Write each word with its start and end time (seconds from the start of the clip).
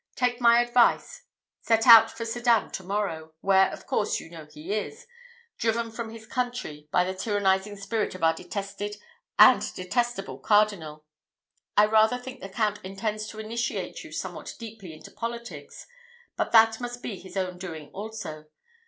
Take 0.15 0.41
my 0.41 0.61
advice, 0.61 1.25
set 1.59 1.85
out 1.85 2.09
for 2.09 2.25
Sedan 2.25 2.71
to 2.71 2.81
morrow, 2.83 3.33
where, 3.41 3.71
of 3.71 3.85
course, 3.85 4.19
you 4.19 4.31
know 4.31 4.47
he 4.51 4.73
is 4.73 5.05
driven 5.59 5.91
from 5.91 6.09
his 6.09 6.25
country 6.25 6.87
by 6.91 7.03
the 7.03 7.13
tyrannizing 7.13 7.77
spirit 7.77 8.15
of 8.15 8.23
our 8.23 8.33
detested 8.33 8.95
and 9.37 9.61
detestable 9.75 10.39
cardinal. 10.39 11.05
I 11.77 11.85
rather 11.85 12.17
think 12.17 12.39
the 12.41 12.49
Count 12.49 12.79
intends 12.83 13.27
to 13.27 13.37
initiate 13.39 14.03
you 14.03 14.11
somewhat 14.11 14.55
deeply 14.57 14.91
into 14.93 15.11
politics, 15.11 15.85
but 16.35 16.51
that 16.51 16.81
must 16.81 17.03
be 17.03 17.19
his 17.19 17.37
own 17.37 17.59
doing 17.59 17.91
also. 17.91 18.45